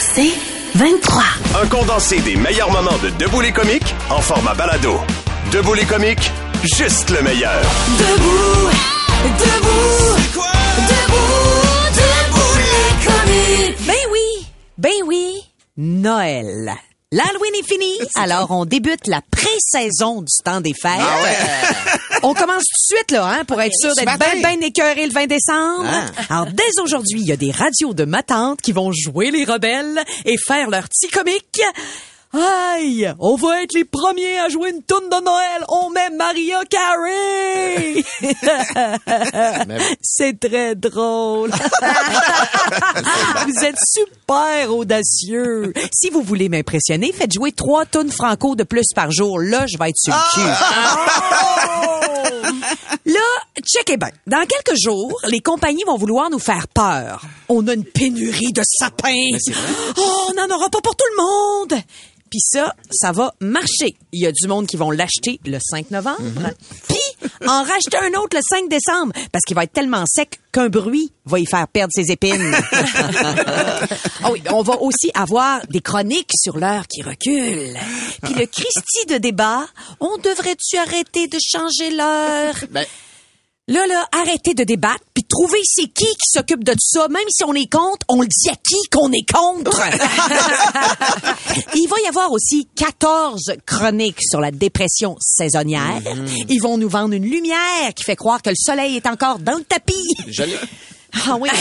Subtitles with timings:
[0.00, 0.32] C'est
[0.74, 1.22] 23.
[1.62, 4.98] Un condensé des meilleurs moments de Debout les comiques en format balado.
[5.52, 6.30] Debout les comiques,
[6.62, 7.60] juste le meilleur.
[7.98, 8.70] Debout,
[9.38, 10.16] debout,
[10.88, 11.38] debout,
[11.94, 13.86] debout les comiques.
[13.86, 14.46] Ben oui,
[14.76, 15.42] ben oui,
[15.76, 16.74] Noël.
[17.10, 21.00] L'Halloween est fini, alors on débute la pré-saison du temps des fêtes.
[22.22, 25.12] On commence tout de suite là, hein, pour être sûr d'être bien ben écœuré le
[25.14, 25.88] 20 décembre.
[26.28, 29.46] Alors dès aujourd'hui, il y a des radios de ma tante qui vont jouer les
[29.46, 31.62] rebelles et faire leur petit comique.
[32.34, 35.64] Aïe, on va être les premiers à jouer une tourne de Noël.
[35.68, 38.04] On met Maria Carey.
[40.02, 41.50] C'est très drôle.
[43.46, 45.72] vous êtes super audacieux.
[45.90, 49.40] Si vous voulez m'impressionner, faites jouer trois tonnes franco de plus par jour.
[49.40, 50.40] Là, je vais être sur le cul.
[53.06, 53.20] Là,
[53.60, 54.10] checkez bien.
[54.26, 57.22] Dans quelques jours, les compagnies vont vouloir nous faire peur.
[57.48, 59.28] On a une pénurie de sapins.
[59.96, 61.82] Oh, on n'en aura pas pour tout le monde.
[62.30, 63.96] Puis ça, ça va marcher.
[64.12, 66.50] Il y a du monde qui vont l'acheter le 5 novembre.
[66.86, 66.98] Puis
[67.46, 71.12] en racheter un autre le 5 décembre parce qu'il va être tellement sec qu'un bruit
[71.24, 72.54] va y faire perdre ses épines.
[74.30, 77.78] Oui, on va aussi avoir des chroniques sur l'heure qui recule.
[78.22, 79.66] Puis le Christie de débat,
[80.00, 82.54] on devrait-tu arrêter de changer l'heure?
[83.68, 87.06] Là, là, arrêtez de débattre, puis trouvez c'est qui qui s'occupe de ça.
[87.08, 89.78] Même si on est contre, on le dit à qui qu'on est contre?
[91.74, 96.00] Il va y avoir aussi 14 chroniques sur la dépression saisonnière.
[96.48, 99.58] Ils vont nous vendre une lumière qui fait croire que le soleil est encore dans
[99.58, 100.16] le tapis.
[101.26, 101.48] Ah oui.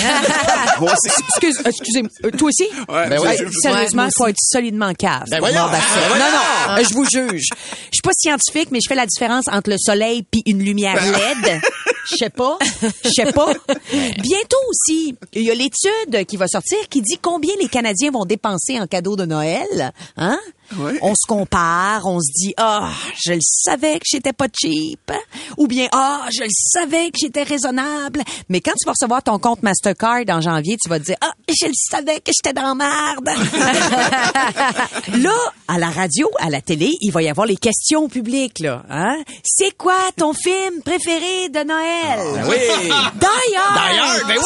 [1.29, 2.65] Excuse, excusez, euh, toi aussi?
[2.89, 5.23] Ouais, Ben ouais, sérieusement, il faut être solidement cave.
[5.29, 5.67] Ben ben, ça.
[5.69, 6.23] Ben voyons.
[6.25, 7.45] non, non, euh, je vous juge.
[7.51, 10.95] Je suis pas scientifique, mais je fais la différence entre le soleil puis une lumière
[10.95, 11.11] Ben.
[11.11, 11.61] LED.
[12.09, 12.57] Je sais pas.
[13.03, 13.53] Je sais pas.
[13.91, 18.25] Bientôt aussi, il y a l'étude qui va sortir qui dit combien les Canadiens vont
[18.25, 19.91] dépenser en cadeaux de Noël.
[20.15, 20.39] Hein?
[21.01, 22.89] On se compare, on se dit ah,
[23.25, 25.11] je le savais que j'étais pas cheap,
[25.57, 28.21] ou bien ah, je le savais que j'étais raisonnable.
[28.49, 31.31] Mais quand tu vas recevoir ton compte Mastercard en janvier, tu vas te dire ah,
[31.47, 33.29] je le savais que j'étais dans la merde.
[35.23, 35.35] là,
[35.67, 38.83] à la radio, à la télé, il va y avoir les questions au public là.
[38.89, 39.17] Hein?
[39.43, 42.45] C'est quoi ton film préféré de Noël?
[42.47, 42.89] Oui.
[43.15, 44.43] D'ailleurs, D'ailleurs, ben oui.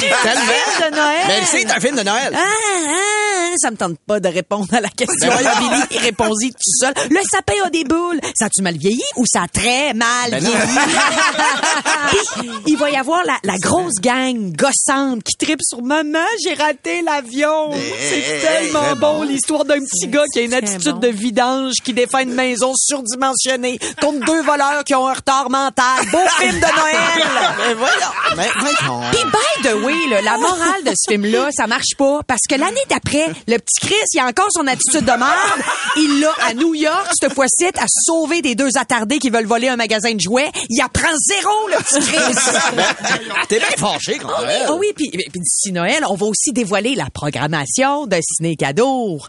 [0.00, 0.42] c'est un Tellement.
[0.42, 1.24] film de Noël.
[1.28, 2.32] Mais c'est un film de Noël.
[2.36, 2.40] Ah,
[2.88, 5.28] ah, ça me tente pas de répondre à la question.
[5.28, 6.94] Ben Billy, répondit tout seul.
[7.10, 8.20] Le sapin a des boules.
[8.34, 10.56] Ça a-tu mal vieilli ou ça a très mal Ben vieilli?
[12.10, 16.54] Puis, il va y avoir la, la grosse gang gossante qui tripe sur maman, j'ai
[16.54, 17.70] raté l'avion.
[18.00, 22.18] C'est tellement bon l'histoire d'un petit gars qui a une attitude de vidange qui défend
[22.20, 26.06] une maison surdimensionnée contre deux voleurs qui ont un retard mental.
[26.10, 27.28] Beau film de Noël.
[27.68, 28.36] Mais voyons.
[28.36, 29.00] Mais voyons.
[29.12, 32.54] Puis by the way, là, la morale de ce film-là, ça marche pas parce que
[32.54, 35.51] l'année d'après, le petit Chris, il a encore son attitude de merde.
[35.96, 39.68] Il l'a à New York, cette fois-ci, à sauver des deux attardés qui veulent voler
[39.68, 40.50] un magasin de jouets.
[40.68, 43.46] Il apprend zéro, le petit Chris.
[43.48, 44.66] T'es bien fâché quand même.
[44.68, 49.20] Ah oui, puis puis d'ici Noël, on va aussi dévoiler la programmation de Ciné Cadeau.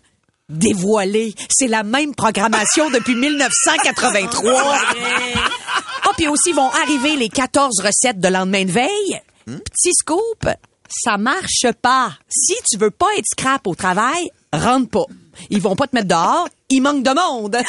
[0.49, 4.53] Dévoiler, c'est la même programmation depuis 1983.
[6.05, 9.21] Ah, puis aussi vont arriver les 14 recettes de lendemain de veille.
[9.45, 10.47] Petit scoop,
[10.89, 12.11] ça marche pas.
[12.29, 15.05] Si tu veux pas être scrap au travail, rentre pas.
[15.49, 17.57] Ils vont pas te mettre dehors, il manque de monde.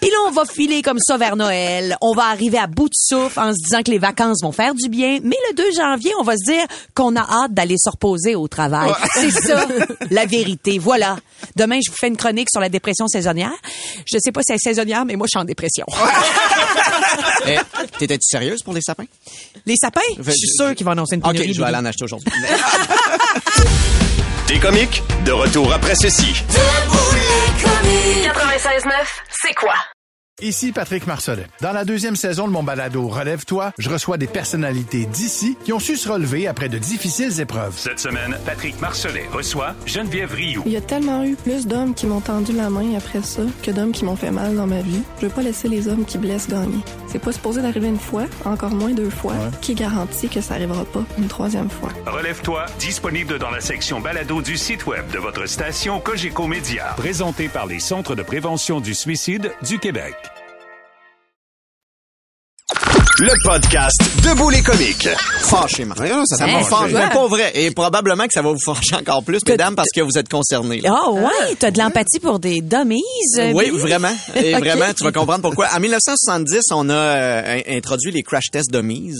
[0.00, 1.96] Puis là, on va filer comme ça vers Noël.
[2.00, 4.74] On va arriver à bout de souffle en se disant que les vacances vont faire
[4.74, 5.18] du bien.
[5.22, 6.64] Mais le 2 janvier, on va se dire
[6.94, 8.90] qu'on a hâte d'aller se reposer au travail.
[9.14, 9.66] C'est ça,
[10.10, 10.78] la vérité.
[10.78, 11.16] Voilà.
[11.56, 13.52] Demain, je vous fais une chronique sur la dépression saisonnière.
[14.06, 15.86] Je sais pas si c'est saisonnière, mais moi, je suis en dépression.
[17.46, 17.58] Eh,
[17.98, 19.04] T'étais-tu sérieuse pour les sapins?
[19.66, 21.52] Les sapins, je suis sûre qu'ils vont annoncer une OK, pénurie.
[21.54, 22.32] je vais aller en acheter aujourd'hui.
[24.54, 26.32] Des comiques, de retour après ceci.
[26.48, 28.32] Debout les comiques.
[28.32, 28.92] 96.9,
[29.28, 29.74] c'est quoi?
[30.40, 31.46] Ici Patrick Marcelet.
[31.60, 35.80] Dans la deuxième saison de mon balado Relève-toi, je reçois des personnalités d'ici qui ont
[35.80, 37.74] su se relever après de difficiles épreuves.
[37.76, 40.62] Cette semaine, Patrick Marcelet reçoit Geneviève Rioux.
[40.66, 43.72] Il y a tellement eu plus d'hommes qui m'ont tendu la main après ça que
[43.72, 45.02] d'hommes qui m'ont fait mal dans ma vie.
[45.20, 46.78] Je veux pas laisser les hommes qui blessent gagner.
[47.14, 49.34] C'est pas supposé d'arriver une fois, encore moins deux fois.
[49.60, 51.90] Qui garantit que ça arrivera pas une troisième fois?
[52.06, 56.86] Relève-toi, disponible dans la section balado du site web de votre station Cogeco Média.
[56.96, 60.16] Présenté par les Centres de prévention du suicide du Québec.
[63.20, 65.08] Le podcast Debout les comiques.
[65.96, 66.94] Voyons, ça Ça t'a me fâché.
[66.94, 67.52] mais pas vrai.
[67.54, 70.80] Et probablement que ça va vous fâcher encore plus, mesdames, parce que vous êtes concernés.
[70.80, 70.90] là.
[70.92, 73.02] Ah ouais, t'as de l'empathie pour des dummies.
[73.38, 74.12] euh, Oui, vraiment.
[74.34, 75.68] Et vraiment, tu vas comprendre pourquoi.
[75.76, 79.14] En 1970, on a euh, in- introduit les crash tests dummies.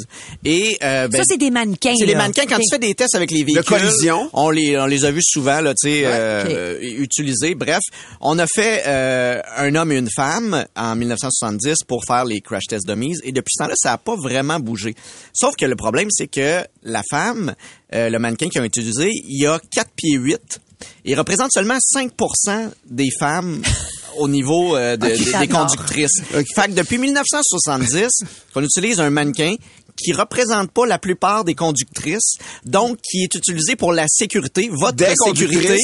[0.44, 1.94] Et euh, ben, Ça, c'est des mannequins.
[1.96, 2.18] c'est les là.
[2.22, 2.46] mannequins.
[2.48, 4.28] Quand tu fais des tests avec les véhicules, collision.
[4.32, 7.54] on les on les a vus souvent là, tu sais, utilisés.
[7.54, 7.80] Bref,
[8.20, 12.64] on a fait euh, un homme et une femme en 1970 pour faire les crash
[12.68, 13.14] tests dummies.
[13.22, 14.94] Et depuis ce temps-là, ça a pas vraiment bougé.
[15.32, 17.54] Sauf que le problème, c'est que la femme,
[17.94, 20.60] euh, le mannequin qui a utilisé, il a 4 pieds 8.
[21.04, 23.62] Il représente seulement 5% des femmes
[24.18, 25.06] au niveau euh, de-
[25.40, 26.20] des- conductrices.
[26.30, 28.08] Fait que depuis 1970,
[28.52, 29.54] qu'on utilise un mannequin
[29.96, 34.96] qui représente pas la plupart des conductrices, donc qui est utilisé pour la sécurité, votre
[34.96, 35.78] Des sécurité.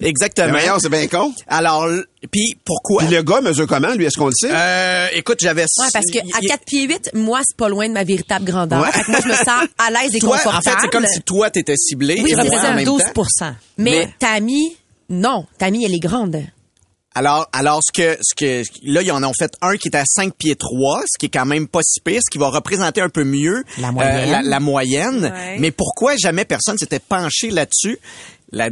[0.00, 0.58] Exactement.
[0.80, 1.32] C'est bien con.
[1.48, 1.88] Alors,
[2.30, 3.02] puis pourquoi?
[3.04, 4.50] Puis le gars mesure comment, lui, est-ce qu'on le sait?
[4.50, 5.62] Euh, écoute, j'avais...
[5.62, 8.44] Ouais, parce que à il- 4 pieds 8, moi, c'est pas loin de ma véritable
[8.44, 8.82] grandeur.
[8.82, 8.92] Ouais.
[8.92, 10.56] Fait que moi, je me sens à l'aise et toi, confortable.
[10.68, 12.20] en fait, c'est comme si toi, t'étais ciblé.
[12.22, 13.54] Oui, c'est moi, ça, en même 12 temps.
[13.78, 14.76] Mais, Mais- Tammy,
[15.08, 15.46] non.
[15.58, 16.42] Tammy, elle est grande.
[17.14, 20.04] Alors, alors ce que, ce que, là, ils en ont fait un qui est à
[20.04, 23.00] 5 pieds 3, ce qui est quand même pas si pire, ce qui va représenter
[23.00, 24.30] un peu mieux La moyenne.
[24.30, 25.24] la, la moyenne.
[25.32, 25.56] Ouais.
[25.60, 27.98] Mais pourquoi jamais personne s'était penché là-dessus?
[28.50, 28.70] La-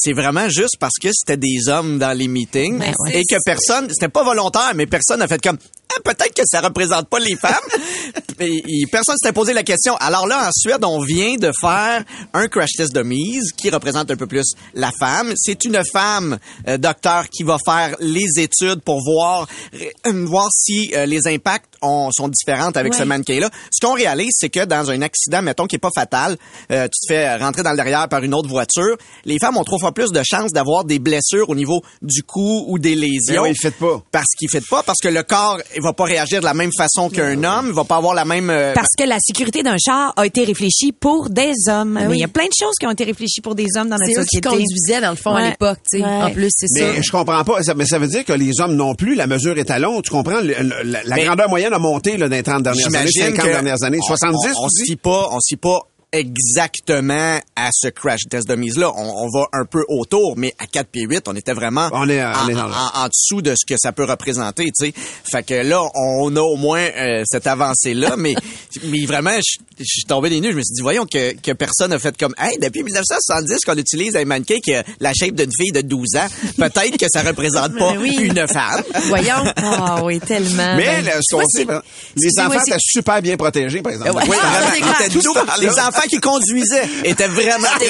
[0.00, 3.20] c'est vraiment juste parce que c'était des hommes dans les meetings Ben ouais.
[3.20, 5.58] et que personne, c'était pas volontaire, mais personne a fait comme
[5.92, 7.54] Ah, peut-être que ça représente pas les femmes.
[8.40, 9.96] et, et personne s'était posé la question.
[9.96, 14.08] Alors là, en Suède, on vient de faire un crash test de mise qui représente
[14.12, 15.32] un peu plus la femme.
[15.36, 20.92] C'est une femme euh, docteur qui va faire les études pour voir euh, voir si
[20.94, 23.50] euh, les impacts ont- sont différents avec ce mannequin-là.
[23.70, 26.36] Ce qu'on réalise, c'est que dans un accident, mettons, qui est pas fatal,
[26.72, 29.64] euh, tu te fais rentrer dans le derrière par une autre voiture, les femmes ont
[29.64, 33.42] trois fois plus de chances d'avoir des blessures au niveau du cou ou des lésions.
[33.42, 34.02] Ben oui, il fait pas.
[34.10, 36.70] Parce qu'il fait pas, parce que le corps, il va pas réagir de la même
[36.76, 38.50] façon qu'un homme, il va pas avoir la même...
[38.50, 41.98] euh, Parce que la sécurité d'un char a été réfléchie pour des hommes.
[42.08, 43.96] Mais il y a plein de choses qui ont été réfléchies pour des hommes dans
[43.96, 44.48] notre C'est eux qui société.
[44.48, 46.04] conduisaient, dans le fond, à l'époque, tu sais.
[46.04, 46.22] Ouais.
[46.22, 46.84] En plus, c'est ça.
[46.92, 47.62] Mais je comprends pas.
[47.62, 50.00] Ça, mais ça veut dire que les hommes non plus, la mesure est à long.
[50.02, 50.40] Tu comprends?
[50.40, 53.08] Le- le- la la Mais- grandeur moyenne a monté là, dans les 30 dernières années,
[53.10, 55.80] J'imagine 50 que dernières années, on- 70 On, fie pas, on fie pas
[56.12, 58.90] exactement à ce crash test de mise là.
[58.96, 62.08] On, on va un peu autour, mais à 4 pieds 8, on était vraiment On
[62.08, 64.92] est- on en, est en- en dessous de ce que ça peut représenter, tu sais.
[65.30, 68.34] Fait que là, on a au moins euh, cette avancée là, mais
[68.84, 70.50] mais vraiment, je je suis tombé des nues.
[70.50, 73.76] Je me suis dit, voyons que, que personne a fait comme, hey, depuis 1970 qu'on
[73.76, 76.26] utilise un mannequin qui a la shape d'une fille de 12 ans,
[76.56, 78.16] peut-être que ça représente pas oui.
[78.20, 78.82] une femme.
[79.08, 79.44] Voyons.
[79.80, 80.74] Ah oui, tellement.
[80.76, 81.80] Mais Ben, là, ce qu'on sait, vraiment,
[82.16, 84.10] les enfants c'est- étaient super bien protégés, par exemple.
[84.16, 87.86] Oui, vraiment, les enfants qui conduisaient étaient vraiment très.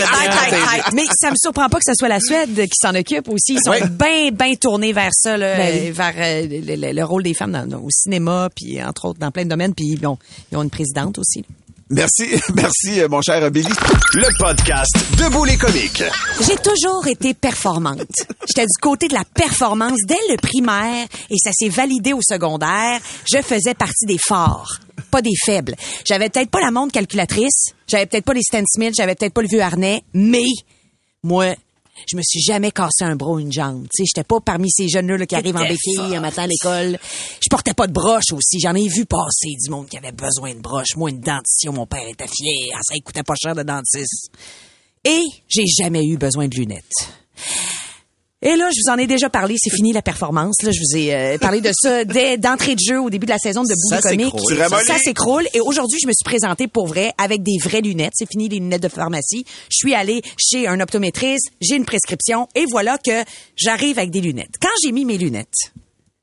[0.94, 3.54] Mais ça me surprend pas que ce soit la Suède qui s'en occupe aussi.
[3.54, 7.22] Ils sont bien, bien tournés vers ça, là, Ben vers euh, le, le- le rôle
[7.22, 9.74] des femmes dans- dans- au cinéma, puis entre autres dans plein de domaines.
[9.74, 10.18] Puis bon,
[10.52, 11.44] ils ont une présidente aussi.
[11.90, 13.68] Merci, merci, euh, mon cher Billy.
[14.14, 16.02] Le podcast Debout les comiques.
[16.40, 18.26] J'ai toujours été performante.
[18.46, 23.00] J'étais du côté de la performance dès le primaire et ça s'est validé au secondaire.
[23.32, 24.76] Je faisais partie des forts,
[25.10, 25.76] pas des faibles.
[26.04, 29.42] J'avais peut-être pas la montre calculatrice, j'avais peut-être pas les Stan Smith, j'avais peut-être pas
[29.42, 30.44] le vieux harnais, mais
[31.22, 31.54] moi,
[32.06, 33.86] je me suis jamais cassé un bras ou une jambe.
[33.94, 36.46] Tu sais, j'étais pas parmi ces jeunes-là là, qui arrivent en béquille un matin à
[36.46, 36.98] l'école.
[37.40, 38.60] Je portais pas de broche aussi.
[38.60, 40.96] J'en ai vu passer du monde qui avait besoin de broche.
[40.96, 42.70] Moi, une dentition, mon père était fier.
[42.82, 44.30] Ça il coûtait pas cher de dentiste.
[45.04, 47.08] Et j'ai jamais eu besoin de lunettes.
[48.40, 50.62] Et là, je vous en ai déjà parlé, c'est fini la performance.
[50.62, 53.32] Là, je vous ai euh, parlé de ça dès d'entrée de jeu au début de
[53.32, 54.34] la saison de Boule Ça comique.
[54.86, 55.46] Ça s'écroule.
[55.54, 58.12] Et aujourd'hui, je me suis présentée pour vrai avec des vraies lunettes.
[58.14, 59.44] C'est fini les lunettes de pharmacie.
[59.70, 63.24] Je suis allée chez un optométriste, j'ai une prescription et voilà que
[63.56, 64.54] j'arrive avec des lunettes.
[64.60, 65.72] Quand j'ai mis mes lunettes,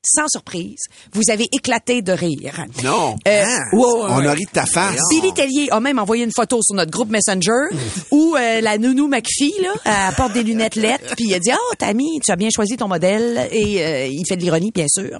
[0.08, 0.78] sans surprise,
[1.12, 2.64] vous avez éclaté de rire.
[2.84, 3.16] Non.
[3.26, 5.00] Euh, Ah, ouais, On a ri de ta face.
[5.10, 7.68] Billy Tellier a même envoyé une photo sur notre groupe Messenger
[8.10, 9.72] où euh, la nounou McPhee là,
[10.08, 12.76] elle porte des lunettes lettres puis il a dit "Oh, Tammy, tu as bien choisi
[12.76, 15.18] ton modèle" et euh, il fait de l'ironie bien sûr.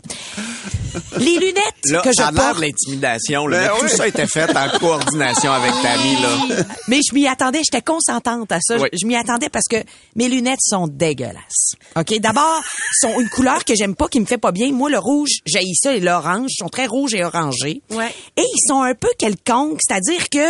[1.19, 2.59] Les lunettes Là, que je ça porte.
[2.61, 3.47] l'intimidation.
[3.47, 3.59] là.
[3.59, 3.97] Ben Mais Tout oui.
[3.97, 6.14] ça a été fait en coordination avec Tammy.
[6.23, 6.64] Là.
[6.88, 8.76] Mais je m'y attendais, j'étais consentante à ça.
[8.78, 8.88] Oui.
[8.99, 9.76] Je m'y attendais parce que
[10.14, 11.75] mes lunettes sont dégueulasses.
[11.97, 12.62] OK, d'abord,
[13.00, 14.73] sont une couleur que j'aime pas qui me fait pas bien.
[14.76, 17.83] Moi le rouge, j'haïs ça et l'orange, ils sont très rouges et orangés.
[17.90, 18.14] Ouais.
[18.37, 20.47] Et ils sont un peu quelconques, c'est-à-dire que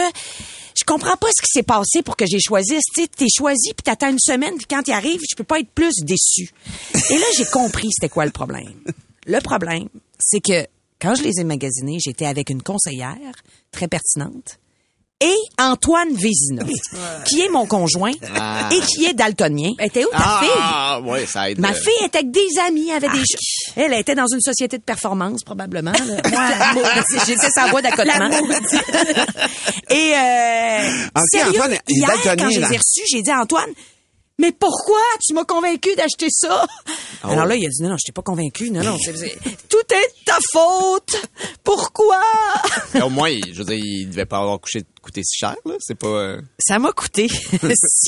[0.77, 2.75] je comprends pas ce qui s'est passé pour que j'ai choisi.
[2.95, 5.71] Tu t'es choisi puis t'attends une semaine puis quand il arrive, je peux pas être
[5.71, 6.51] plus déçu.
[7.11, 8.75] Et là, j'ai compris c'était quoi le problème.
[9.27, 10.67] Le problème, c'est que
[11.01, 13.33] quand je les ai magasinés, j'étais avec une conseillère
[13.73, 14.59] très pertinente
[15.21, 16.63] et Antoine Vézina,
[17.27, 18.69] qui est mon conjoint Ah.
[18.71, 19.73] et qui est daltonien.
[19.79, 20.51] Elle était où ta fille?
[20.59, 21.59] Ah, ouais, ça aide.
[21.59, 23.73] Ma euh, fille était avec des amis, avait des choses.
[23.77, 25.93] Elle était dans une société de performance, probablement.
[27.27, 28.29] j'étais sa voie d'accotement.
[29.91, 33.23] Et euh, Ok, sérieux, Antoine, il est hier, daltonien, quand je les ai reçus, j'ai
[33.23, 33.71] dit à Antoine,
[34.39, 36.67] mais pourquoi tu m'as convaincu d'acheter ça?
[37.25, 37.29] Oh.
[37.31, 38.71] Alors là, il a dit, non, non, je t'ai pas convaincu.
[38.71, 39.39] Non, non, c'est- c'est-
[39.71, 41.17] tout est de ta faute.
[41.65, 42.21] Pourquoi?
[43.03, 45.55] au moins, je veux dire, il devait pas avoir couché, coûté si cher.
[45.65, 45.75] là?
[45.81, 46.07] C'est pas...
[46.09, 47.29] euh, Ça m'a coûté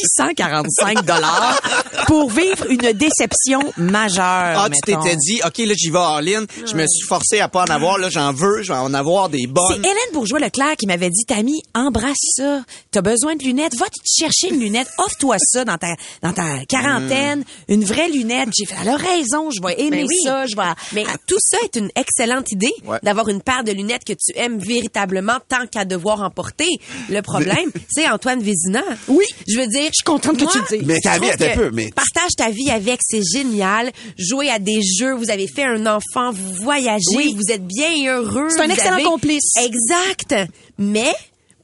[0.05, 1.61] 645 dollars
[2.07, 4.23] pour vivre une déception majeure.
[4.25, 6.47] Ah, tu t'étais dit, OK, là, j'y vais en ligne.
[6.67, 7.99] Je me suis forcé à pas en avoir.
[7.99, 8.63] Là, j'en veux.
[8.63, 9.79] Je vais en avoir des C'est bonnes.
[9.85, 12.63] Hélène Bourgeois-Leclerc qui m'avait dit, Tammy, embrasse ça.
[12.91, 13.77] T'as besoin de lunettes?
[13.79, 14.89] Va te chercher une lunette.
[14.99, 17.45] Offre-toi ça dans ta, dans ta quarantaine.
[17.69, 18.49] Une vraie lunette.
[18.59, 19.51] J'ai fait, elle a raison.
[19.51, 20.17] Je vais aimer Ben oui.
[20.25, 20.47] ça.
[20.47, 20.63] Je vais...
[20.93, 22.99] Mais tout ça est une excellente idée Ouais.
[23.03, 26.69] d'avoir une paire de lunettes que tu aimes véritablement tant qu'à devoir en porter.
[27.11, 28.83] Le problème, c'est Antoine Vézina.
[29.09, 29.25] Oui.
[29.47, 30.87] Je veux dire, je suis contente que tu le dises.
[30.87, 33.91] Mais ta vie, un peu, mais- Partage ta vie avec, c'est génial.
[34.19, 37.35] Jouer à des jeux, vous avez fait un enfant, vous voyagez, Oui.
[37.37, 38.49] vous êtes bien heureux.
[38.51, 39.51] C'est un excellent avez- complice.
[39.65, 40.35] Exact.
[40.79, 41.13] Mais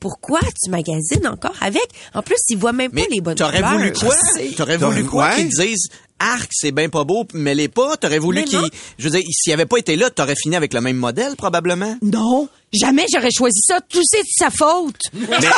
[0.00, 1.82] pourquoi tu magasines encore avec?
[2.14, 4.14] En plus, il voit même Mais pas les bonnes t'aurais voulu quoi?
[4.56, 5.88] T'aurais voulu quoi qu'ils disent
[6.18, 7.96] arc, c'est bien pas beau, mais les pas?
[7.96, 8.60] T'aurais voulu qu'il,
[8.98, 11.96] je veux dire, s'il avait pas été là, t'aurais fini avec le même modèle probablement.
[12.02, 12.48] Non.
[12.78, 13.80] Jamais j'aurais choisi ça.
[13.88, 14.96] Tout c'est de sa faute.
[15.12, 15.48] Mais, non, mais,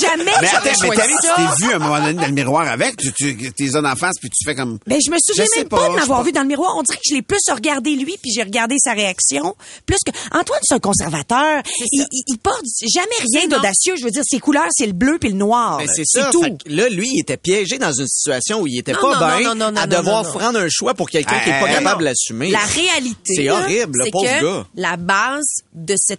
[0.00, 1.34] Jamais mais j'aurais attends, mais choisi Tammy, tu ça.
[1.36, 4.16] t'es vu à un moment donné dans le miroir avec, tu, tu, tes en face,
[4.20, 4.78] puis tu fais comme...
[4.86, 6.74] Ben, je me souviens Je même pas, pas, de m'avoir vu dans le miroir.
[6.76, 9.56] On dirait que je l'ai plus regardé lui, puis j'ai regardé sa réaction.
[9.86, 11.62] Plus que Antoine, c'est un conservateur.
[11.92, 12.62] Il, il, il porte
[12.94, 13.94] jamais rien d'audacieux.
[13.98, 15.78] Je veux dire, ses couleurs, c'est le bleu puis le noir.
[15.78, 16.30] Ben, c'est ça.
[16.30, 16.44] tout.
[16.66, 19.54] Là, lui, il était piégé dans une situation où il était Non, pas bien non,
[19.54, 20.38] non, non, à devoir non, non.
[20.38, 22.50] prendre un choix pour quelqu'un qui est pas capable de l'assumer.
[22.50, 24.66] La réalité, C'est horrible, le c'est pauvre que gars.
[24.76, 26.11] La base de cette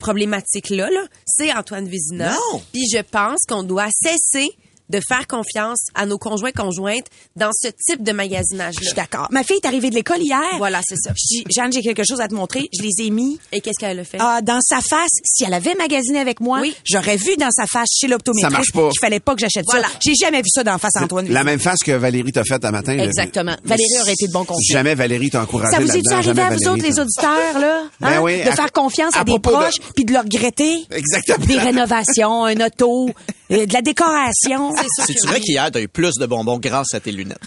[0.00, 2.32] problématique-là, là, c'est Antoine Vézina.
[2.32, 2.62] Non.
[2.72, 4.50] Puis je pense qu'on doit cesser
[4.90, 7.06] de faire confiance à nos conjoints conjointes
[7.36, 8.82] dans ce type de Je magasinage-là.
[8.86, 9.28] suis d'accord.
[9.30, 10.40] Ma fille est arrivée de l'école hier.
[10.58, 11.12] Voilà, c'est ça.
[11.16, 12.68] Je dis, Jeanne, j'ai quelque chose à te montrer.
[12.76, 14.18] Je les ai mis Et qu'est-ce qu'elle a fait?
[14.20, 15.10] ah, dans sa face.
[15.24, 16.74] Si elle avait magasiné avec moi, Oui.
[16.84, 18.88] j'aurais vu dans sa face chez l'optométriste Ça marche pas.
[18.90, 19.86] qu'il fallait pas que j'achète Voilà.
[19.88, 19.94] ça.
[20.04, 21.28] J'ai jamais vu ça dans face à Antoine.
[21.28, 22.94] La même face que Valérie t'a faite un matin.
[22.96, 23.04] là.
[23.04, 23.56] Exactement.
[23.64, 24.72] Valérie aurait été de bon conseil.
[24.72, 27.82] Jamais Valérie t'a encouragé Ça vous est-tu là-dedans, arrivé à vous autres, les auditeurs, là?
[28.00, 30.12] Ben hein, oui, de à- faire confiance à, à des propos de- proches, puis de
[30.12, 30.84] le regretter?
[30.90, 31.46] Exactement.
[31.46, 33.10] Des rénovations, un auto,
[33.50, 34.74] euh, de la décoration.
[35.06, 37.38] C'est vrai qu'hier, t'as eu plus de bonbons grâce à tes lunettes.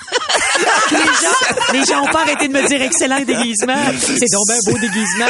[0.92, 3.78] les gens, les gens ont pas arrêté de me dire excellent déguisement.
[4.00, 5.28] C'est donc un beau déguisement.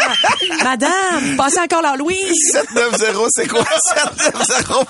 [0.64, 2.34] Madame, passez encore l'Halloween.
[2.52, 3.66] 790, c'est quoi?
[3.96, 4.86] 790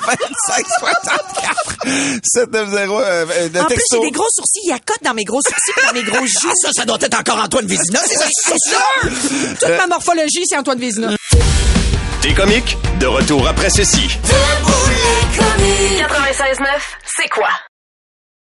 [0.48, 1.88] 25 64.
[2.24, 4.62] 790, euh, euh, En plus, j'ai des gros sourcils.
[4.64, 6.50] Il y a cote dans mes gros sourcils et dans mes gros joues.
[6.50, 8.26] Ah, ça, ça doit être encore Antoine Vézina, c'est ça?
[8.30, 9.58] C'est sûr!
[9.60, 11.10] Toute ma morphologie, c'est Antoine Vézina.
[12.24, 12.78] T'es comique?
[13.02, 14.08] De retour après ceci.
[14.08, 14.18] 96.9,
[17.04, 17.50] c'est quoi?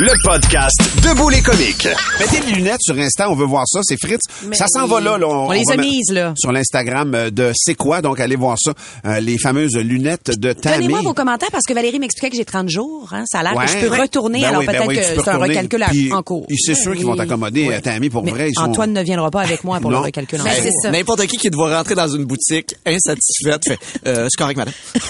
[0.00, 1.88] Le podcast Debout les comiques.
[2.20, 4.20] Mettez les lunettes sur Insta, on veut voir ça, c'est Fritz.
[4.46, 4.90] Mais ça s'en oui.
[4.90, 5.18] va là.
[5.18, 5.26] là.
[5.26, 6.34] On les a mises, là.
[6.38, 8.72] Sur l'Instagram euh, de C'est quoi, donc allez voir ça.
[9.06, 10.76] Euh, les fameuses lunettes de Tammy.
[10.82, 13.08] Donnez-moi vos commentaires parce que Valérie m'expliquait que j'ai 30 jours.
[13.12, 13.24] Hein.
[13.26, 13.64] Ça a l'air Ouais.
[13.66, 14.00] que je peux Ouais.
[14.02, 14.40] retourner.
[14.40, 16.46] Ben alors oui, ben peut-être oui, que c'est un recalcul Puis, en cours.
[16.64, 18.48] C'est sûr qu'ils vont t'accommoder, Tammy, pour Mais vrai.
[18.50, 18.62] Ils sont...
[18.62, 19.98] Antoine ne viendra pas avec moi pour Non.
[20.00, 20.62] le recalcul en Ben, cours.
[20.62, 20.90] c'est ça.
[20.92, 24.74] N'importe qui qui doit rentrer dans une boutique insatisfaite fait euh, c'est correct madame.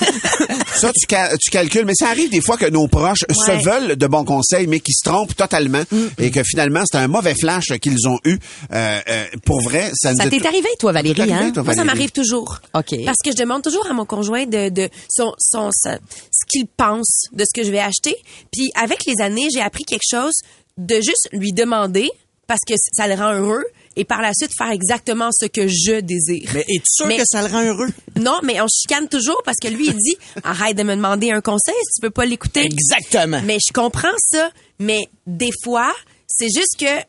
[0.74, 4.24] Ça, tu calcules, mais ça arrive des fois que nos proches se veulent de bons
[4.24, 6.06] conseils, mais qui se trompent totalement Mm.
[6.18, 8.38] et que finalement, c'est un mauvais flash qu'ils ont eu.
[8.72, 11.52] Euh, euh, pour vrai, ça, Ça est- t'est arrivé, toi, Ça t'est Valérie, arrivé, hein?
[11.52, 11.96] toi, Moi, ça Valérie?
[11.98, 12.58] m'arrive toujours.
[12.74, 12.94] OK.
[13.04, 15.98] Parce que je demande toujours à mon conjoint de, de son, son, sa-
[16.30, 18.16] ce qu'il pense de ce que je vais acheter.
[18.52, 20.34] Puis avec les années, j'ai appris quelque chose
[20.76, 22.08] de juste lui demander
[22.46, 23.64] parce que ça le rend heureux
[23.98, 26.48] et par la suite faire exactement ce que je désire.
[26.54, 27.88] Mais es-tu sûr Mais- que ça le rend heureux?
[28.18, 31.40] Non, mais on chicane toujours parce que lui, il dit arrête de me demander un
[31.40, 32.60] conseil si tu peux pas l'écouter.
[32.64, 33.42] Exactement.
[33.44, 35.92] Mais je comprends ça, mais des fois,
[36.28, 37.04] c'est juste que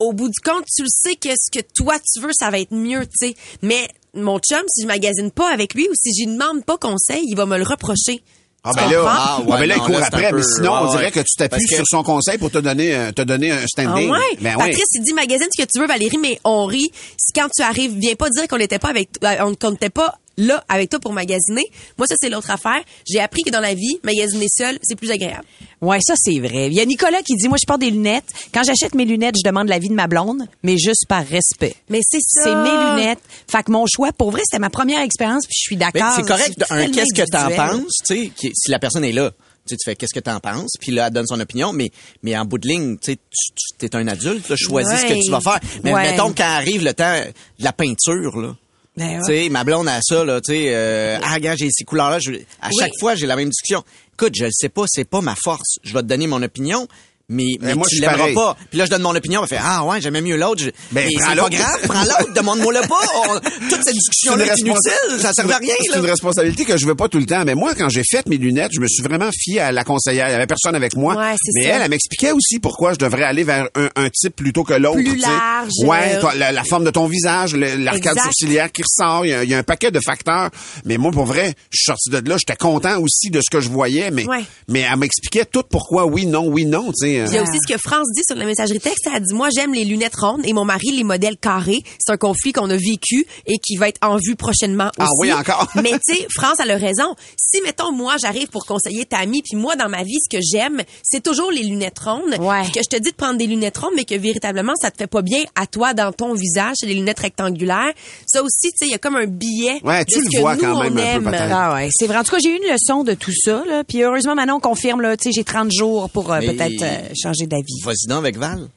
[0.00, 2.58] au bout du compte, tu le sais que ce que toi tu veux, ça va
[2.60, 3.34] être mieux, tu sais.
[3.62, 6.78] Mais mon chum, si je magasine pas avec lui ou si je lui demande pas
[6.78, 8.22] conseil, il va me le reprocher.
[8.64, 10.78] Ah ben là, ah, ouais, ben là, il court là, après, peu- mais sinon, ouais,
[10.82, 13.52] on dirait que tu t'appuies que- sur son conseil pour te donner, un- te donner
[13.52, 14.10] un Ah standing.
[14.10, 14.18] ouais?
[14.40, 14.66] Ben ouais.
[14.66, 16.90] Patrice, il dit magasine ce que tu veux, Valérie, mais on rit.
[17.16, 20.18] Si quand tu arrives, viens pas dire qu'on n'était pas avec, euh, qu'on n'était pas
[20.38, 21.64] là avec toi pour magasiner.
[21.98, 22.80] Moi, ça, c'est l'autre affaire.
[23.06, 25.44] J'ai appris que dans la vie, magasiner seul, c'est plus agréable.
[25.82, 26.68] Ouais, ça c'est vrai.
[26.68, 28.24] Il y a Nicolas qui dit moi je porte des lunettes.
[28.54, 31.74] Quand j'achète mes lunettes, je demande l'avis de ma blonde, mais juste par respect.
[31.90, 32.44] Mais c'est ça.
[32.44, 32.70] C'est mes
[33.02, 33.20] lunettes.
[33.50, 36.12] Fait que mon choix, pour vrai, c'était ma première expérience, puis je suis Mais d'accord.
[36.16, 36.54] c'est correct.
[36.66, 39.30] C'est Un, qu'est-ce que t'en penses, tu sais, si la personne est là.
[39.68, 41.90] Tu sais, tu fais qu'est-ce que t'en penses, puis là, elle donne son opinion, mais,
[42.22, 45.04] mais en bout de ligne, tu sais, tu- tu es un adulte, tu choisis ce
[45.06, 45.60] que tu vas faire.
[45.84, 46.10] Mais Ouais.
[46.12, 47.20] mettons quand arrive le temps
[47.58, 48.56] de la peinture, là.
[48.98, 49.26] Ben ouais.
[49.26, 52.18] Tu sais, ma blonde a ça, là, tu sais, euh, ah, regarde, j'ai ces couleurs-là.
[52.18, 52.74] je- À Oui.
[52.78, 53.82] chaque fois, j'ai la même discussion.
[54.14, 55.76] Écoute, je le sais pas, c'est pas ma force.
[55.84, 56.88] Je vais te donner mon opinion,
[57.30, 58.56] mais, mais moi, je tu l'aimeras pas.
[58.70, 60.62] Puis là, je donne mon opinion, elle fait, ah ouais, j'aimais mieux l'autre.
[60.62, 62.94] Je- Ben, mais c'est pas grave, prends l'autre, demande-moi-le pas.
[63.28, 66.86] On- toute cette discussion-là est inutile, ça sert à rien, C'est une responsabilité que je
[66.86, 67.44] veux pas tout le temps.
[67.44, 70.28] Mais moi, quand j'ai fait mes lunettes, je me suis vraiment fié à la conseillère.
[70.28, 71.16] Il y avait personne avec moi.
[71.16, 71.76] Ouais, c'est mais ça.
[71.76, 74.96] elle, elle m'expliquait aussi pourquoi je devrais aller vers un, un type plutôt que l'autre.
[75.02, 78.82] Plus large, Ouais, euh, toi, la, la forme de ton visage, le- l'arcade sourcilière qui
[78.82, 79.26] ressort.
[79.26, 80.48] Il y, a, il y a un paquet de facteurs.
[80.86, 82.36] Mais moi, pour vrai, je suis sorti de là.
[82.38, 84.10] J'étais content aussi de ce que je voyais.
[84.10, 84.44] Mais, Ouais.
[84.68, 86.90] mais elle m'expliquait tout pourquoi oui, non, oui, non.
[86.98, 87.32] Tu sais.
[87.32, 89.08] Il y a aussi ce que France dit sur la messagerie texte.
[89.14, 91.82] Elle dit, moi, j'aime les lunettes rondes et mon mari, les modèles carrés.
[91.98, 95.12] C'est un conflit qu'on a vécu et qui va être en vue prochainement Ah aussi.
[95.20, 95.68] oui, encore?
[95.76, 97.14] Mais tu sais, France, elle a raison.
[97.52, 100.42] Si, mettons, moi, j'arrive pour conseiller ta amie, puis moi, dans ma vie, ce que
[100.42, 102.36] j'aime, c'est toujours les lunettes rondes.
[102.40, 102.62] Ouais.
[102.74, 105.06] Que je te dis de prendre des lunettes rondes, mais que véritablement, ça te fait
[105.06, 107.92] pas bien à toi, dans ton visage, les lunettes rectangulaires.
[108.26, 110.40] Ça aussi, tu sais, il y a comme un billet Ouais, tu de le que
[110.40, 111.36] vois nous, quand même on un peu.
[111.50, 112.18] Ah ouais, c'est vrai.
[112.18, 113.62] En tout cas, j'ai eu une leçon de tout ça.
[113.66, 113.82] Là.
[113.84, 117.07] Puis heureusement, maintenant, on confirme, là, tu sais, j'ai 30 jours pour euh, peut-être euh,
[117.14, 117.80] changer d'avis.
[117.84, 118.68] Vas-y donc avec Val.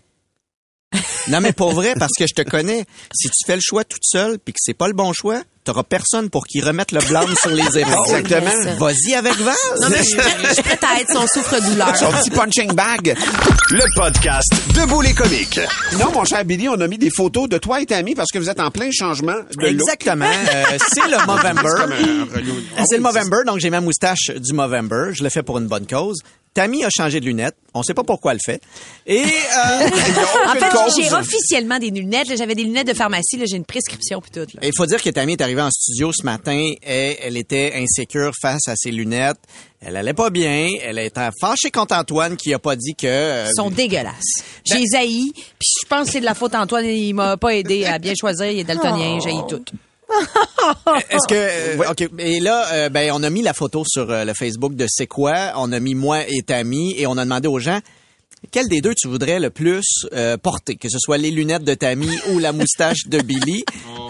[1.30, 2.84] non, mais pour vrai, parce que je te connais.
[3.14, 5.84] Si tu fais le choix toute seule puis que c'est pas le bon choix, t'auras
[5.84, 8.16] personne pour qui remettre le blâme sur les épaules.
[8.18, 8.76] Exactement.
[8.78, 9.56] Vas-y avec Val.
[9.82, 10.04] Non, mais je
[10.54, 11.96] suis prête, à être son souffre-douleur.
[11.96, 13.16] Son petit punching bag.
[13.70, 15.60] Le podcast Debout les comiques.
[15.98, 18.32] Non, mon cher Billy, on a mis des photos de toi et ta amie parce
[18.32, 19.82] que vous êtes en plein changement de look.
[19.82, 20.26] Exactement.
[20.26, 22.84] Euh, c'est le Movember.
[22.90, 25.12] C'est le Movember, donc j'ai ma moustache du Movember.
[25.14, 26.20] Je le fais pour une bonne cause.
[26.54, 27.56] Tammy a changé de lunettes.
[27.74, 28.62] On sait pas pourquoi elle le fait.
[29.08, 29.26] Et euh,
[30.48, 32.28] En fait, j'ai officiellement des lunettes.
[32.36, 33.40] J'avais des lunettes de pharmacie.
[33.46, 34.46] J'ai une prescription puis tout.
[34.62, 38.32] il faut dire que Tammy est arrivée en studio ce matin et elle était insécure
[38.42, 39.38] face à ses lunettes.
[39.80, 40.70] Elle allait pas bien.
[40.84, 43.08] Elle était fâchée contre Antoine qui a pas dit que...
[43.08, 44.44] euh, Ils sont dégueulasses.
[44.66, 46.86] J'ai les haïs, puis je pense que c'est de la faute d'Antoine.
[46.86, 48.48] Il m'a pas aidé à bien choisir.
[48.52, 49.64] Il est daltonien, j'ai haï tout.
[51.10, 52.10] Est-ce que euh, ok.
[52.20, 55.08] Et là euh, ben on a mis la photo sur euh, le Facebook de c'est
[55.08, 55.54] quoi.
[55.56, 57.80] On a mis moi et Tammy et on a demandé aux gens
[58.52, 60.76] quel des deux tu voudrais le plus euh, porter?
[60.76, 63.64] Que ce soit les lunettes de Tammy ou la moustache de Billy?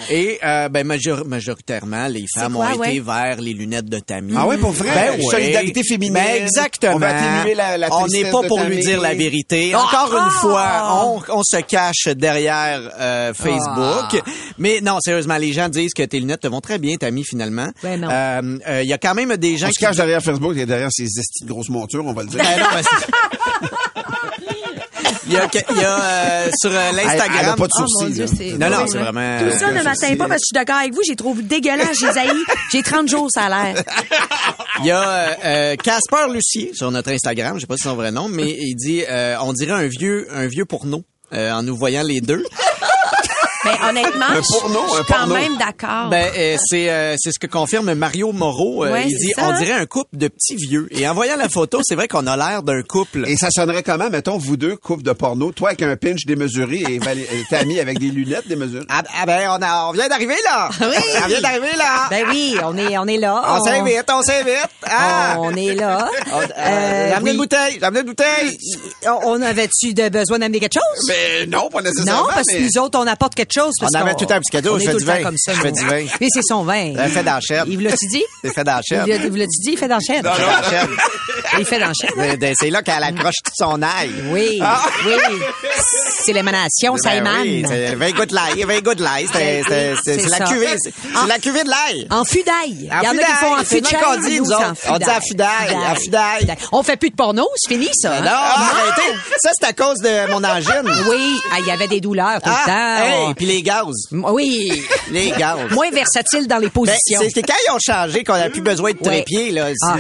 [0.10, 4.34] Et euh, ben major- majoritairement les femmes quoi, ont été vers les lunettes de Tammy
[4.36, 4.90] Ah ouais, pour vrai?
[4.94, 5.26] ben, ouais.
[5.30, 6.14] Solidarité féminine.
[6.16, 8.82] Ben, exactement On va atténuer la- la on tristesse n'est pas de pour lui Tammy.
[8.86, 14.22] dire la vérité encore une fois on, on se cache derrière euh, Facebook
[14.58, 17.70] mais non sérieusement les gens disent que tes lunettes te vont très bien Tammy finalement
[17.84, 18.10] Ben non.
[18.10, 20.58] euh, euh, il y a quand même des gens On se qui cache derrière Facebook
[20.58, 22.40] et derrière ces estis de grosses montures, on va le dire.
[22.44, 23.68] Ben non, ben c'est-
[25.32, 27.56] Il y a, il y a euh, sur euh, Elle- elle a l'Instagram.
[27.56, 28.04] pas de Oh sourcils.
[28.06, 28.32] mon Dieu, là.
[28.38, 28.52] c'est...
[28.58, 30.76] Non, non, c'est vraiment- Tout ça euh, ne m'atteint pas parce que je suis d'accord
[30.78, 31.02] avec vous.
[31.08, 31.98] J'ai trouvé dégueulasse.
[32.00, 32.30] J'ai haï.
[32.72, 33.84] J'ai 30 jours, ça a l'air.
[34.80, 37.90] Il y a euh, euh, Casper Lucier sur notre Instagram, je sais pas si c'est
[37.90, 41.52] son vrai nom, mais il dit euh, on dirait un vieux un vieux porno euh,
[41.52, 42.44] en nous voyant les deux.
[43.64, 45.34] Mais honnêtement, Un je porno, je suis quand porno.
[45.36, 46.10] même d'accord.
[46.10, 48.86] Ben euh, c'est euh, c'est ce que confirme Mario Moreau.
[48.86, 50.88] Euh, Ouais, il dit ça, on dirait un couple de petits vieux.
[50.92, 53.26] Et en voyant la photo, c'est vrai qu'on a l'air d'un couple.
[53.28, 56.84] Et ça sonnerait comment, mettons, vous deux, couple de porno, toi avec un pinch démesuré
[56.90, 57.00] et
[57.50, 58.86] Tammy avec des lunettes démesurées?
[58.90, 60.70] Ah, ah ben on, a, on vient d'arriver là.
[61.24, 62.08] On vient d'arriver là.
[62.10, 63.42] Ben oui, on est, on est là.
[63.60, 64.70] on s'invite, on s'invite.
[64.86, 65.36] Ah.
[65.40, 66.10] On est là.
[66.34, 67.36] On- euh, Euh, j'ai amené oui.
[67.36, 68.58] une bouteille, j'ai amené une bouteille.
[69.24, 71.08] On avait-tu besoin d'amener quelque chose?
[71.08, 72.24] Ben non, pas nécessairement.
[72.24, 73.74] Non, parce que mais- nous autres, on apporte quelque autre chose.
[73.80, 74.80] parce On qu'on- tout un petit cadeau.
[74.80, 75.24] Je fais du vin.
[75.24, 75.54] comme ça.
[75.54, 75.98] Je fais du vin.
[76.22, 76.94] Et c'est son vin.
[76.98, 77.64] Un fait d'enchette.
[77.68, 78.24] Il vous l'a-tu dit?
[78.44, 79.06] C'est fait d'enchette.
[79.08, 79.72] Il vous l'a-tu dit?
[79.74, 80.26] Il fait d'enchaîne.
[81.60, 82.38] Il fait d'enchaîne.
[82.40, 84.12] Ben, C'est là qu'elle accroche tout son ail.
[84.32, 84.82] Oui, Ah.
[85.06, 85.14] oui.
[86.24, 87.42] C'est l'émanation, ça émane.
[87.42, 89.28] oui, c'est 20 gouttes d'ail, 20 gouttes d'ail.
[89.32, 90.68] C'est- c'est- C'est C'est c'est la cuvée.
[90.78, 92.08] C'est c'est la cuvée de l'ail.
[92.10, 92.76] En fudaille.
[92.78, 93.12] Il y en.
[93.66, 94.74] C'est fût qu'on chêne, dit, nous, c'est autres.
[94.90, 96.56] On dit en fudaille, en fudaille.
[96.72, 98.10] On fait plus de porno, c'est fini, ça.
[98.10, 99.18] Ben non, mais arrêtez.
[99.42, 101.06] Ça, c'est à cause de mon angine.
[101.10, 103.34] Oui, ah, il y avait des douleurs tout Ah, le temps.
[103.34, 103.86] puis les gaz.
[104.12, 104.72] Oui.
[105.10, 105.58] Les gaz.
[105.72, 107.22] Moins versatile dans les Ben, positions.
[107.34, 109.96] c'est quand ils ont changé, qu'on n'a plus besoin de trépied, là, Ah,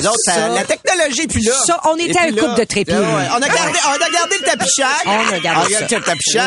[0.55, 1.53] la technologie est plus là.
[1.65, 2.95] Ça, on était un couple de trépieds.
[2.95, 3.23] ah ouais.
[3.31, 4.69] On a gardé, on a gardé le tapis.
[5.05, 5.97] On a gardé On ça.
[5.97, 6.37] le tapis.
[6.37, 6.43] On a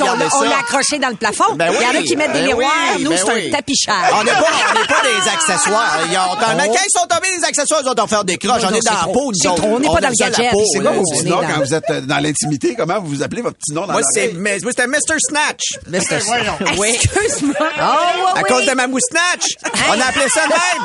[0.00, 1.54] on gardé l'a- on accroché dans le plafond.
[1.54, 2.70] Ben Il y en a qui mettent des ben miroirs.
[2.96, 3.48] oui, Nous, ben c'est oui.
[3.48, 3.74] un tapis.
[3.88, 4.44] On n'est pas,
[4.88, 5.98] on des accessoires.
[6.10, 6.44] Ils ont, Oh.
[6.56, 8.62] Mais quand ils sont tombés des accessoires, ils ont faire des croches.
[8.62, 9.12] Non, On non, est dans la trop.
[9.12, 9.58] peau, C'est trop.
[9.76, 10.50] On n'est pas dans le gadget.
[10.72, 13.00] C'est quoi Vos On petits est noms, dans- quand vous êtes euh, dans l'intimité, comment
[13.00, 14.32] vous vous appelez votre petit nom dans Moi, c'est,
[14.66, 15.18] c'était Mr.
[15.18, 15.62] Snatch.
[15.88, 16.18] Mr.
[16.78, 16.88] Oui.
[16.94, 17.54] Excuse-moi.
[17.60, 19.48] Oh, À ouais, cause de ma moustache.
[19.88, 20.82] On a appelé ça même.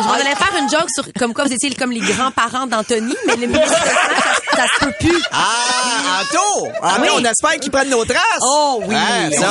[0.00, 2.99] Je m'en allais faire une joke sur comme quoi vous étiez comme les grands-parents d'Anthony,
[3.26, 5.22] mais le ministre ça, ça se peut plus.
[5.32, 6.66] Ah, Anto!
[6.82, 7.08] Anto, Oui.
[7.14, 8.20] on espère qu'ils prennent nos traces.
[8.42, 8.94] Oh oui.
[8.98, 9.48] Ah, ça, euh,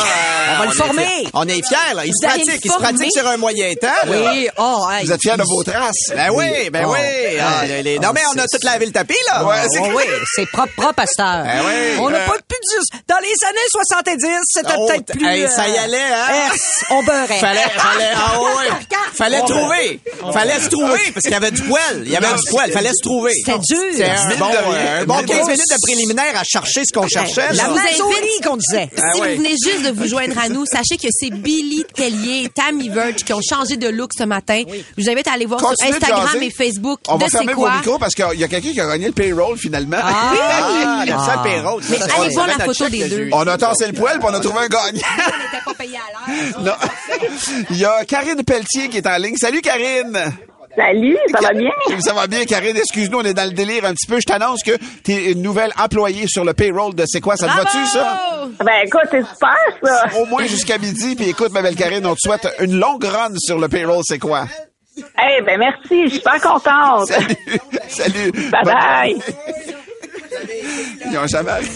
[0.56, 1.28] On va le est former.
[1.34, 2.06] On est fiers, là.
[2.06, 2.64] Il se Vous allez pratique.
[2.64, 3.12] le Il se pratique former.
[3.12, 3.88] sur un moyen temps.
[3.88, 4.32] là.
[4.32, 5.06] Oui, oh, hey.
[5.06, 6.12] Vous êtes fiers de vos traces?
[6.16, 6.94] Ben oui, ben Oh.
[6.94, 7.38] oui.
[7.42, 9.44] Ah, les- les- Non, mais on a tout lavé le tapis, là.
[9.46, 10.04] Ouais, c'est Oh, oui,
[10.36, 11.44] c'est propre, propre heure.
[11.44, 11.98] Ben oui.
[12.00, 12.98] On n'a Euh, pas plus de...
[13.08, 15.26] Dans les années 70, c'était Oh, peut-être plus...
[15.28, 16.50] hey, ça y euh, allait, hein?
[16.92, 17.40] On beurrait.
[17.40, 18.70] Fallait, fallait, ah ouais.
[19.16, 20.00] Fallait trouver.
[20.34, 22.04] Fallait se trouver, parce qu'il y avait du poil.
[22.06, 22.72] Il y avait du poil.
[22.72, 23.34] Fallait se trouver.
[23.46, 23.78] C'était dur.
[23.96, 25.46] C'est un Mine bon, euh, un bon Mine de 15 rien.
[25.54, 27.54] minutes de préliminaire à chercher ce qu'on cherchait.
[27.54, 28.90] La invite- maçonnerie qu'on disait.
[28.98, 32.44] Ah si vous venez juste de vous joindre à nous, sachez que c'est Billy Tellier
[32.46, 34.64] et Tammy Verge qui ont changé de look ce matin.
[34.98, 36.46] Je vous invite à aller voir sur Instagram jaser.
[36.46, 38.88] et Facebook On de va fermer vos micros parce qu'il y a quelqu'un qui a
[38.88, 39.98] gagné le payroll finalement.
[40.02, 41.82] Ah, le seul payroll.
[41.90, 43.30] Mais Ça, allez voir la photo des de deux.
[43.32, 44.82] On a tassé le poil puis on a trouvé un gagnant.
[44.92, 46.64] On n'était pas payé à l'heure.
[46.64, 46.74] Non.
[47.72, 49.36] Il y a Karine Pelletier qui est en ligne.
[49.38, 50.18] Salut Karine.
[50.76, 51.72] Salut, ça va bien?
[52.00, 52.78] Ça va bien, Karine.
[52.78, 54.20] Excuse-nous, on est dans le délire un petit peu.
[54.20, 54.72] Je t'annonce que
[55.04, 57.36] tu es une nouvelle employée sur le payroll de C'est quoi?
[57.36, 58.48] Ça te va-tu, ça?
[58.64, 60.06] Ben écoute, c'est super ça.
[60.20, 61.16] Au moins jusqu'à midi.
[61.16, 64.02] Puis écoute, ma belle Karine, on te souhaite une longue run sur le payroll.
[64.04, 64.46] C'est quoi?
[64.98, 67.08] Eh ben merci, je suis super contente.
[67.08, 67.36] Salut.
[67.88, 68.32] Salut.
[68.52, 69.22] Bye bye.
[71.12, 71.70] Ils ont jamais arrêté.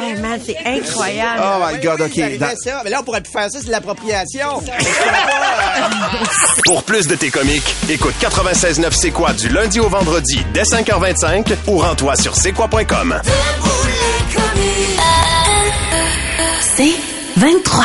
[0.00, 1.42] Hey, man, c'est incroyable.
[1.42, 2.14] Oh my God, OK.
[2.64, 2.80] Ça.
[2.84, 4.62] Mais là, on pourrait plus faire ça, c'est de l'appropriation.
[6.64, 11.54] Pour plus de tes comiques, écoute 96.9 C'est quoi du lundi au vendredi dès 5h25
[11.68, 13.20] ou rends-toi sur c'est quoi.com.
[16.60, 16.94] C'est
[17.36, 17.84] 23.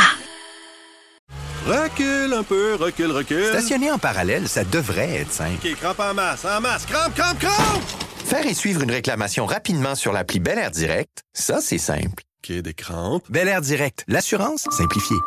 [1.66, 3.48] Recule un peu, recule, recule.
[3.48, 5.66] Stationner en parallèle, ça devrait être simple.
[5.66, 8.13] OK, crampe en masse, en masse, crampe, crampe, crampe!
[8.34, 12.24] Faire et suivre une réclamation rapidement sur l'appli Bel Air Direct, ça, c'est simple.
[12.44, 13.24] OK, des crampes.
[13.30, 15.18] Bel Air Direct, l'assurance simplifiée.